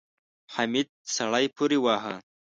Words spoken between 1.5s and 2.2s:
پورې واهه.